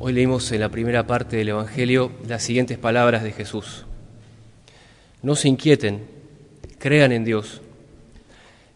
[0.00, 3.84] Hoy leímos en la primera parte del Evangelio las siguientes palabras de Jesús.
[5.22, 6.06] No se inquieten,
[6.78, 7.62] crean en Dios.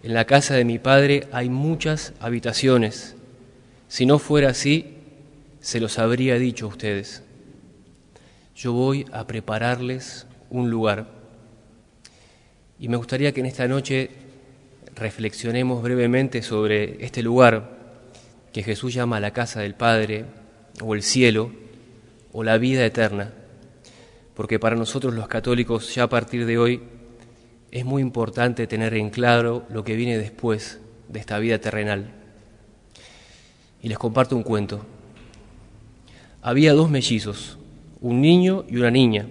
[0.03, 3.15] En la casa de mi Padre hay muchas habitaciones.
[3.87, 4.97] Si no fuera así,
[5.61, 7.23] se los habría dicho a ustedes.
[8.57, 11.07] Yo voy a prepararles un lugar.
[12.81, 14.11] Y me gustaría que en esta noche
[14.97, 17.79] reflexionemos brevemente sobre este lugar
[18.53, 20.42] que Jesús llama la casa del Padre,
[20.81, 21.53] o el cielo,
[22.33, 23.33] o la vida eterna.
[24.35, 26.83] Porque para nosotros los católicos ya a partir de hoy
[27.71, 32.11] es muy importante tener en claro lo que viene después de esta vida terrenal.
[33.83, 34.85] Y les comparto un cuento.
[36.43, 37.59] Había dos mellizos,
[38.01, 39.27] un niño y una niña,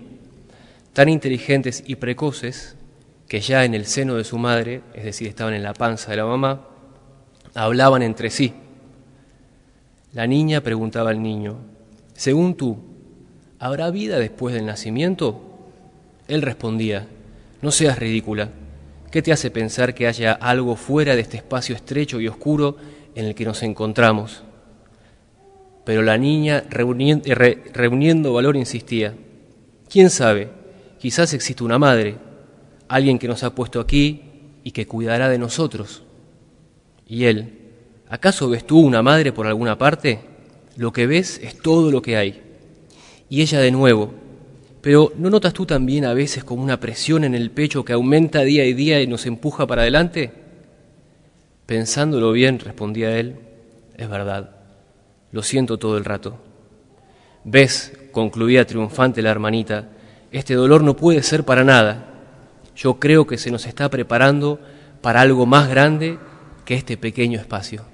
[0.93, 2.76] tan inteligentes y precoces
[3.27, 6.17] que ya en el seno de su madre, es decir, estaban en la panza de
[6.17, 6.67] la mamá,
[7.53, 8.53] hablaban entre sí.
[10.13, 11.55] La niña preguntaba al niño,
[12.13, 12.77] según tú,
[13.59, 15.41] ¿habrá vida después del nacimiento?
[16.27, 17.07] Él respondía,
[17.62, 18.49] no seas ridícula.
[19.09, 22.76] ¿Qué te hace pensar que haya algo fuera de este espacio estrecho y oscuro
[23.15, 24.43] en el que nos encontramos?
[25.85, 29.15] Pero la niña, reuniendo, valor, insistía,
[29.89, 30.49] ¿quién sabe?
[30.99, 32.17] Quizás existe una madre,
[32.89, 34.23] alguien que nos ha puesto aquí
[34.63, 36.04] y que cuidará de nosotros.
[37.07, 37.60] Y él,
[38.12, 40.20] ¿acaso ves tú una madre por alguna parte?
[40.76, 42.41] Lo que ves es todo lo que hay.
[43.29, 44.13] Y ella de nuevo,
[44.81, 48.41] pero ¿no notas tú también a veces como una presión en el pecho que aumenta
[48.41, 50.34] día y día y nos empuja para adelante?
[51.65, 53.37] Pensándolo bien, respondía él,
[53.95, 54.57] es verdad,
[55.32, 56.37] lo siento todo el rato.
[57.45, 59.89] Ves, concluía triunfante la hermanita,
[60.32, 62.07] este dolor no puede ser para nada.
[62.76, 64.59] Yo creo que se nos está preparando
[65.01, 66.17] para algo más grande
[66.66, 67.91] que este pequeño espacio.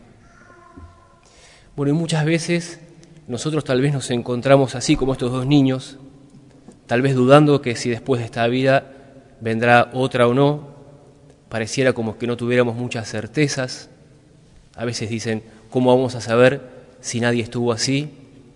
[1.78, 2.80] Bueno, y muchas veces
[3.28, 5.98] nosotros tal vez nos encontramos así como estos dos niños,
[6.88, 8.94] tal vez dudando que si después de esta vida
[9.42, 10.70] vendrá otra o no,
[11.50, 13.92] pareciera como que no tuviéramos muchas certezas.
[14.76, 16.64] A veces dicen, ¿cómo vamos a saber
[17.00, 18.10] si nadie estuvo así?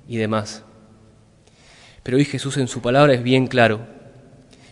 [0.07, 0.63] y demás.
[2.01, 3.81] Pero hoy Jesús en su palabra es bien claro.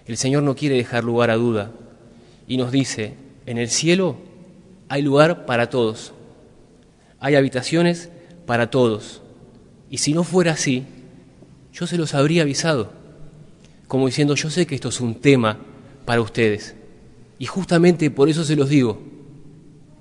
[0.08, 1.70] El Señor no quiere dejar lugar a duda
[2.48, 3.14] y nos dice,
[3.46, 4.18] en el cielo
[4.88, 6.14] hay lugar para todos,
[7.20, 8.10] hay habitaciones
[8.50, 9.22] para todos.
[9.92, 10.84] Y si no fuera así,
[11.72, 12.92] yo se los habría avisado
[13.88, 15.60] como diciendo, yo sé que esto es un tema
[16.04, 16.74] para ustedes.
[17.38, 19.04] Y justamente por eso se los digo,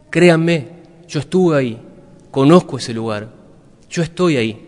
[0.08, 0.68] créanme,
[1.06, 1.78] yo estuve ahí,
[2.30, 3.34] conozco ese lugar,
[3.90, 4.66] yo estoy ahí.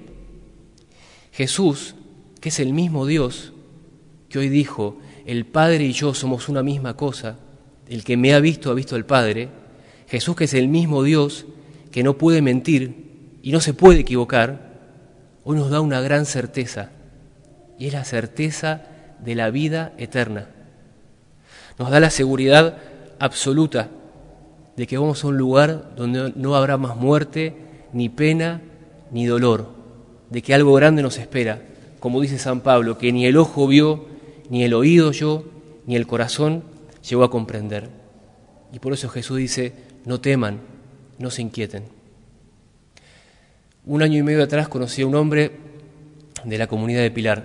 [1.33, 1.95] Jesús,
[2.39, 3.55] que es el mismo Dios,
[4.29, 7.39] que hoy dijo, el Padre y yo somos una misma cosa,
[7.89, 9.49] el que me ha visto ha visto al Padre,
[10.07, 11.47] Jesús que es el mismo Dios,
[11.91, 13.10] que no puede mentir
[13.43, 14.71] y no se puede equivocar,
[15.45, 16.91] hoy nos da una gran certeza,
[17.79, 18.83] y es la certeza
[19.19, 20.49] de la vida eterna.
[21.79, 22.77] Nos da la seguridad
[23.19, 23.89] absoluta
[24.77, 27.57] de que vamos a un lugar donde no habrá más muerte,
[27.93, 28.61] ni pena,
[29.11, 29.69] ni dolor,
[30.31, 31.63] de que algo grande nos espera,
[31.99, 34.07] como dice San Pablo, que ni el ojo vio,
[34.49, 35.45] ni el oído oyó,
[35.87, 36.65] ni el corazón
[37.09, 37.89] llegó a comprender.
[38.73, 39.73] Y por eso Jesús dice,
[40.05, 40.61] no teman,
[41.19, 42.00] no se inquieten.
[43.91, 45.51] Un año y medio atrás conocí a un hombre
[46.45, 47.43] de la comunidad de Pilar,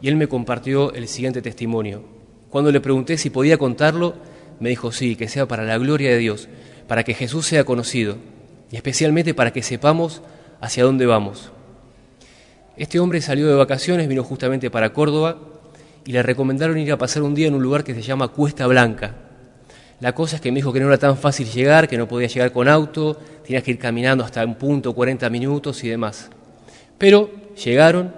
[0.00, 2.02] y él me compartió el siguiente testimonio.
[2.50, 4.16] Cuando le pregunté si podía contarlo,
[4.58, 6.48] me dijo sí, que sea para la gloria de Dios,
[6.88, 8.16] para que Jesús sea conocido
[8.72, 10.22] y especialmente para que sepamos
[10.60, 11.52] hacia dónde vamos.
[12.76, 15.38] Este hombre salió de vacaciones, vino justamente para Córdoba
[16.04, 18.66] y le recomendaron ir a pasar un día en un lugar que se llama Cuesta
[18.66, 19.23] Blanca.
[20.00, 22.28] La cosa es que me dijo que no era tan fácil llegar, que no podía
[22.28, 26.30] llegar con auto, tenías que ir caminando hasta un punto, 40 minutos y demás.
[26.98, 27.30] Pero
[27.62, 28.14] llegaron,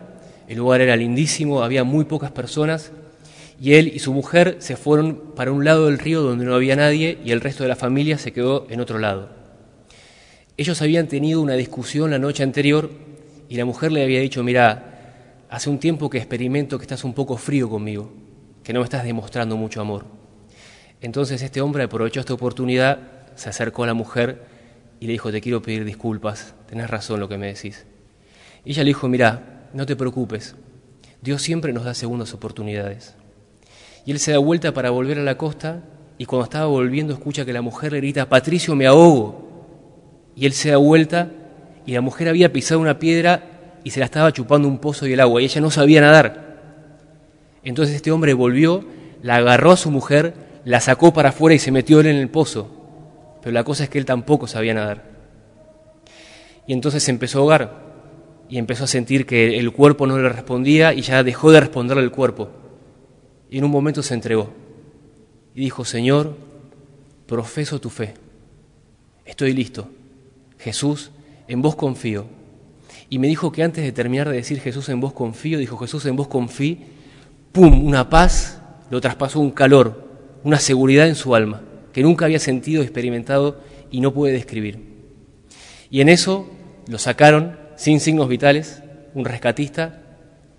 [0.49, 2.93] el lugar era lindísimo, había muy pocas personas
[3.61, 6.77] y él y su mujer se fueron para un lado del río donde no había
[6.77, 9.31] nadie y el resto de la familia se quedó en otro lado.
[10.57, 12.91] Ellos habían tenido una discusión la noche anterior
[13.49, 17.13] y la mujer le había dicho, mira, hace un tiempo que experimento que estás un
[17.13, 18.11] poco frío conmigo,
[18.63, 20.05] que no me estás demostrando mucho amor.
[21.01, 22.99] Entonces este hombre aprovechó esta oportunidad,
[23.35, 24.43] se acercó a la mujer
[25.01, 27.85] y le dijo, te quiero pedir disculpas, tenés razón lo que me decís.
[28.65, 30.57] Y ella le dijo, mira, no te preocupes,
[31.21, 33.15] Dios siempre nos da segundas oportunidades.
[34.05, 35.83] Y él se da vuelta para volver a la costa
[36.19, 39.45] y cuando estaba volviendo escucha que la mujer le grita, Patricio, me ahogo.
[40.35, 41.31] Y él se da vuelta
[41.85, 43.43] y la mujer había pisado una piedra
[43.85, 46.47] y se la estaba chupando un pozo y el agua y ella no sabía nadar.
[47.63, 48.85] Entonces este hombre volvió,
[49.23, 50.35] la agarró a su mujer,
[50.67, 52.69] la sacó para afuera y se metió él en el pozo.
[53.41, 55.05] Pero la cosa es que él tampoco sabía nadar.
[56.67, 57.87] Y entonces empezó a ahogar
[58.49, 62.03] y empezó a sentir que el cuerpo no le respondía y ya dejó de responderle
[62.03, 62.49] el cuerpo.
[63.49, 64.51] Y en un momento se entregó
[65.55, 66.37] y dijo, Señor,
[67.27, 68.15] profeso tu fe,
[69.25, 69.89] estoy listo.
[70.59, 71.13] Jesús,
[71.47, 72.27] en vos confío.
[73.09, 76.05] Y me dijo que antes de terminar de decir Jesús en vos confío, dijo Jesús
[76.07, 76.79] en vos confío,
[77.53, 77.87] ¡pum!
[77.87, 78.61] Una paz,
[78.91, 80.06] lo traspasó un calor,
[80.45, 81.63] una seguridad en su alma,
[81.93, 83.61] que nunca había sentido, experimentado
[83.91, 84.81] y no puede describir.
[85.91, 86.49] Y en eso
[86.89, 88.83] lo sacaron sin signos vitales,
[89.15, 90.03] un rescatista,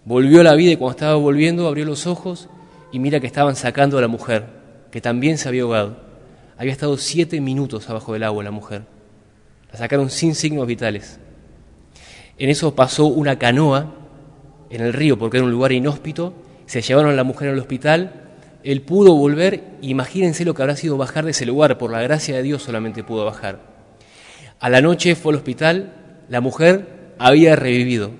[0.06, 2.50] volvió a la vida y cuando estaba volviendo abrió los ojos
[2.92, 4.46] y mira que estaban sacando a la mujer,
[4.92, 5.98] que también se había ahogado.
[6.58, 8.84] Había estado siete minutos abajo del agua la mujer.
[9.72, 11.20] La sacaron sin signos vitales.
[12.38, 13.94] En eso pasó una canoa
[14.70, 16.34] en el río porque era un lugar inhóspito.
[16.66, 18.27] Se llevaron a la mujer al hospital.
[18.68, 19.64] Él pudo volver.
[19.82, 21.78] Imagínense lo que habrá sido bajar de ese lugar.
[21.78, 23.62] Por la gracia de Dios solamente pudo bajar.
[24.60, 25.94] A la noche fue al hospital.
[26.28, 28.12] La mujer había revivido.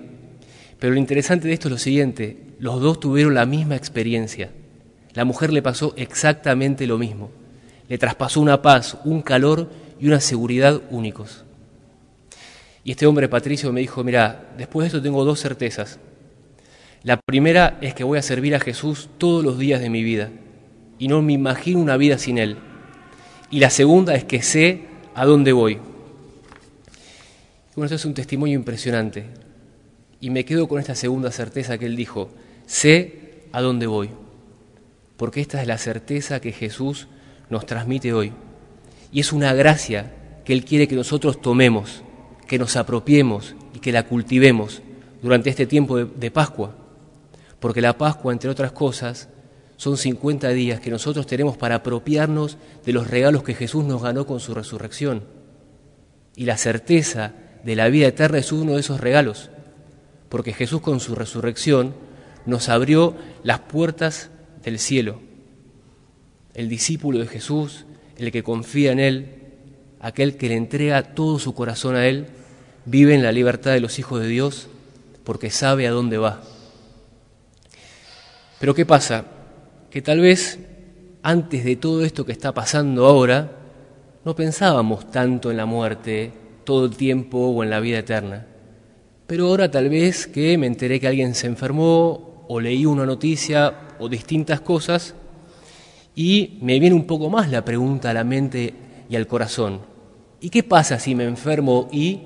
[0.80, 2.38] Pero lo interesante de esto es lo siguiente.
[2.60, 4.52] Los dos tuvieron la misma experiencia.
[5.14, 7.30] La mujer le pasó exactamente lo mismo.
[7.90, 11.44] Le traspasó una paz, un calor y una seguridad únicos.
[12.86, 16.00] Y este hombre, Patricio, me dijo, mira, después de esto tengo dos certezas.
[17.04, 20.30] La primera es que voy a servir a Jesús todos los días de mi vida
[21.00, 22.58] y no me imagino una vida sin Él.
[23.50, 24.82] Y la segunda es que sé
[25.16, 25.80] a dónde voy.
[27.76, 29.26] Bueno, esto es un testimonio impresionante.
[30.20, 32.30] Y me quedo con esta segunda certeza que él dijo,
[32.66, 34.10] sé a dónde voy.
[35.16, 37.08] Porque esta es la certeza que Jesús
[37.50, 38.34] nos transmite hoy.
[39.12, 40.12] Y es una gracia
[40.44, 42.04] que Él quiere que nosotros tomemos,
[42.48, 44.82] que nos apropiemos y que la cultivemos
[45.22, 46.76] durante este tiempo de, de Pascua.
[47.60, 49.30] Porque la Pascua, entre otras cosas,
[49.78, 54.26] son 50 días que nosotros tenemos para apropiarnos de los regalos que Jesús nos ganó
[54.26, 55.24] con su resurrección.
[56.36, 57.34] Y la certeza
[57.64, 59.50] de la vida eterna es uno de esos regalos,
[60.30, 61.94] porque Jesús con su resurrección
[62.46, 64.30] nos abrió las puertas
[64.64, 65.20] del cielo.
[66.54, 67.86] El discípulo de Jesús,
[68.18, 69.36] el que confía en Él,
[70.00, 72.28] aquel que le entrega todo su corazón a Él,
[72.86, 74.68] vive en la libertad de los hijos de Dios
[75.24, 76.42] porque sabe a dónde va.
[78.60, 79.26] Pero ¿qué pasa?
[79.90, 80.60] Que tal vez
[81.24, 83.52] antes de todo esto que está pasando ahora,
[84.24, 86.32] no pensábamos tanto en la muerte,
[86.64, 88.48] todo el tiempo o en la vida eterna.
[89.28, 93.74] Pero ahora tal vez que me enteré que alguien se enfermó o leí una noticia
[94.00, 95.16] o distintas cosas
[96.16, 98.74] y me viene un poco más la pregunta a la mente
[99.10, 99.82] y al corazón.
[100.40, 102.22] ¿Y qué pasa si me enfermo y?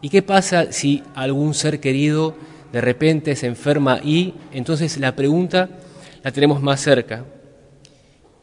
[0.00, 2.34] ¿Y qué pasa si algún ser querido
[2.72, 4.34] de repente se enferma y?
[4.52, 5.68] Entonces la pregunta
[6.22, 7.24] la tenemos más cerca.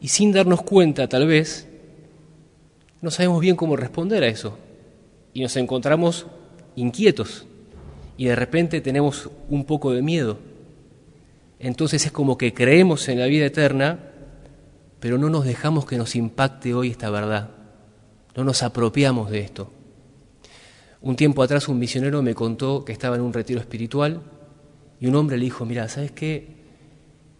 [0.00, 1.68] Y sin darnos cuenta tal vez,
[3.02, 4.56] no sabemos bien cómo responder a eso
[5.34, 6.26] y nos encontramos
[6.76, 7.46] inquietos
[8.16, 10.38] y de repente tenemos un poco de miedo.
[11.58, 13.98] Entonces es como que creemos en la vida eterna,
[15.00, 17.50] pero no nos dejamos que nos impacte hoy esta verdad.
[18.36, 19.70] No nos apropiamos de esto.
[21.02, 24.22] Un tiempo atrás un misionero me contó que estaba en un retiro espiritual
[25.00, 26.60] y un hombre le dijo, mira, ¿sabes qué?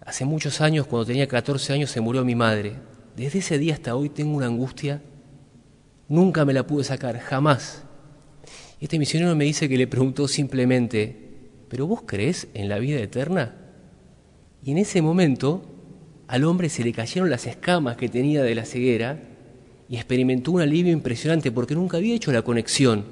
[0.01, 2.75] Hace muchos años, cuando tenía 14 años, se murió mi madre.
[3.17, 5.03] Desde ese día hasta hoy tengo una angustia
[6.11, 7.85] Nunca me la pude sacar, jamás.
[8.81, 11.17] Este misionero me dice que le preguntó simplemente,
[11.69, 13.55] ¿pero vos crees en la vida eterna?
[14.65, 15.63] Y en ese momento
[16.27, 19.23] al hombre se le cayeron las escamas que tenía de la ceguera
[19.89, 23.05] y experimentó un alivio impresionante porque nunca había hecho la conexión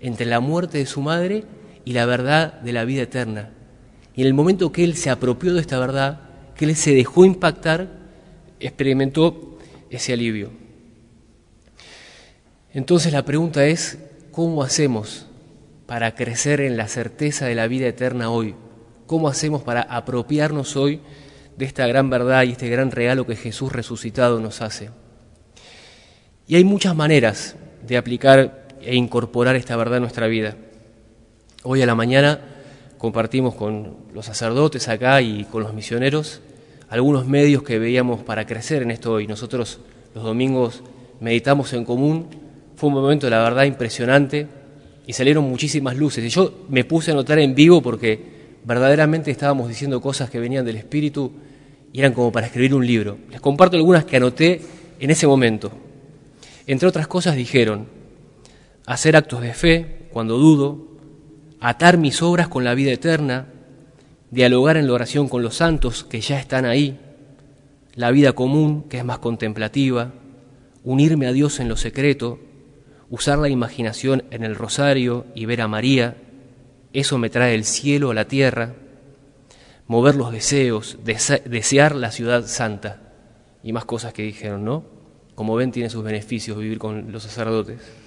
[0.00, 1.44] entre la muerte de su madre
[1.84, 3.50] y la verdad de la vida eterna.
[4.14, 6.20] Y en el momento que él se apropió de esta verdad,
[6.54, 7.88] que él se dejó impactar,
[8.60, 9.58] experimentó
[9.90, 10.50] ese alivio.
[12.72, 13.98] Entonces la pregunta es,
[14.32, 15.26] ¿cómo hacemos
[15.86, 18.54] para crecer en la certeza de la vida eterna hoy?
[19.06, 21.00] ¿Cómo hacemos para apropiarnos hoy
[21.56, 24.90] de esta gran verdad y este gran regalo que Jesús resucitado nos hace?
[26.46, 30.56] Y hay muchas maneras de aplicar e incorporar esta verdad en nuestra vida.
[31.62, 32.40] Hoy a la mañana
[32.98, 36.40] compartimos con los sacerdotes acá y con los misioneros
[36.88, 39.26] algunos medios que veíamos para crecer en esto hoy.
[39.26, 39.80] Nosotros
[40.14, 40.82] los domingos
[41.20, 42.26] meditamos en común
[42.76, 44.46] fue un momento, la verdad, impresionante
[45.04, 46.24] y salieron muchísimas luces.
[46.24, 50.64] Y yo me puse a notar en vivo porque verdaderamente estábamos diciendo cosas que venían
[50.64, 51.32] del Espíritu
[51.92, 53.18] y eran como para escribir un libro.
[53.30, 54.60] Les comparto algunas que anoté
[55.00, 55.72] en ese momento.
[56.68, 57.86] Entre otras cosas dijeron,
[58.88, 60.88] hacer actos de fe cuando dudo,
[61.60, 63.48] atar mis obras con la vida eterna,
[64.30, 66.98] dialogar en la oración con los santos que ya están ahí,
[67.94, 70.14] la vida común que es más contemplativa,
[70.84, 72.40] unirme a Dios en lo secreto,
[73.10, 76.16] usar la imaginación en el rosario y ver a María,
[76.94, 78.74] eso me trae el cielo a la tierra,
[79.86, 83.02] mover los deseos, desear la ciudad santa
[83.62, 84.84] y más cosas que dijeron, ¿no?
[85.34, 87.97] Como ven, tiene sus beneficios vivir con los sacerdotes.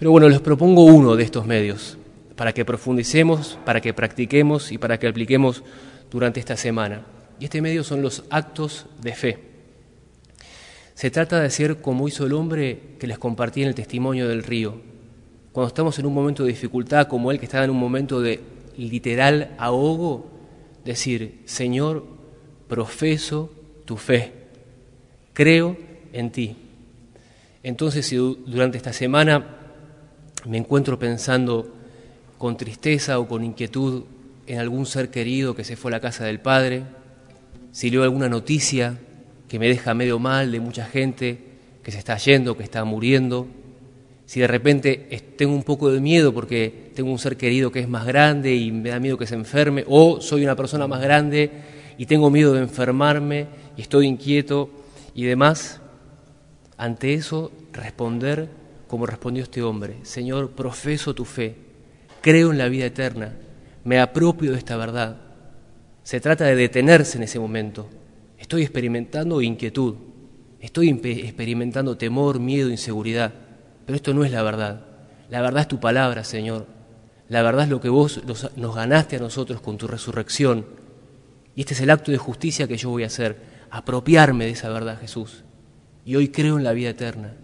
[0.00, 1.98] Pero bueno, les propongo uno de estos medios
[2.34, 5.62] para que profundicemos, para que practiquemos y para que apliquemos
[6.10, 7.04] durante esta semana.
[7.38, 9.38] Y este medio son los actos de fe.
[10.94, 14.42] Se trata de hacer como hizo el hombre que les compartí en el testimonio del
[14.42, 14.80] río.
[15.52, 18.40] Cuando estamos en un momento de dificultad, como él que estaba en un momento de
[18.78, 20.30] literal ahogo,
[20.82, 22.06] decir, Señor,
[22.68, 23.52] profeso
[23.84, 24.32] tu fe,
[25.34, 25.76] creo
[26.14, 26.56] en ti.
[27.62, 29.58] Entonces, si durante esta semana
[30.46, 31.68] me encuentro pensando
[32.38, 34.04] con tristeza o con inquietud
[34.46, 36.84] en algún ser querido que se fue a la casa del Padre,
[37.72, 38.98] si leo alguna noticia
[39.48, 41.38] que me deja medio mal de mucha gente
[41.82, 43.46] que se está yendo, que está muriendo,
[44.26, 44.96] si de repente
[45.36, 48.70] tengo un poco de miedo porque tengo un ser querido que es más grande y
[48.72, 51.50] me da miedo que se enferme, o soy una persona más grande
[51.98, 54.70] y tengo miedo de enfermarme y estoy inquieto
[55.14, 55.80] y demás,
[56.76, 58.59] ante eso responder
[58.90, 61.54] como respondió este hombre, Señor, profeso tu fe,
[62.20, 63.36] creo en la vida eterna,
[63.84, 65.16] me apropio de esta verdad.
[66.02, 67.88] Se trata de detenerse en ese momento.
[68.36, 69.94] Estoy experimentando inquietud,
[70.58, 73.32] estoy experimentando temor, miedo, inseguridad,
[73.86, 74.84] pero esto no es la verdad.
[75.28, 76.66] La verdad es tu palabra, Señor.
[77.28, 78.20] La verdad es lo que vos
[78.56, 80.66] nos ganaste a nosotros con tu resurrección.
[81.54, 83.36] Y este es el acto de justicia que yo voy a hacer,
[83.70, 85.44] apropiarme de esa verdad, Jesús.
[86.04, 87.36] Y hoy creo en la vida eterna.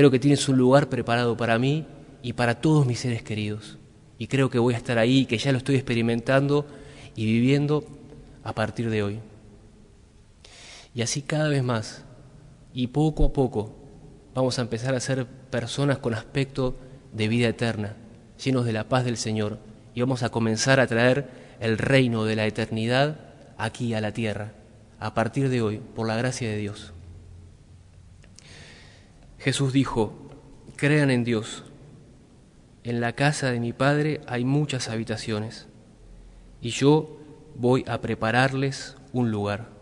[0.00, 1.84] Creo que tienes un lugar preparado para mí
[2.22, 3.76] y para todos mis seres queridos
[4.16, 6.64] y creo que voy a estar ahí, que ya lo estoy experimentando
[7.14, 7.84] y viviendo
[8.42, 9.20] a partir de hoy.
[10.94, 12.02] Y así cada vez más,
[12.72, 13.76] y poco a poco,
[14.34, 16.76] vamos a empezar a ser personas con aspecto
[17.12, 17.94] de vida eterna,
[18.42, 19.58] llenos de la paz del Señor,
[19.94, 21.28] y vamos a comenzar a traer
[21.60, 23.20] el reino de la eternidad
[23.58, 24.52] aquí a la tierra,
[24.98, 26.94] a partir de hoy, por la gracia de Dios.
[29.40, 30.12] Jesús dijo,
[30.76, 31.64] crean en Dios,
[32.84, 35.66] en la casa de mi Padre hay muchas habitaciones,
[36.60, 37.16] y yo
[37.56, 39.79] voy a prepararles un lugar.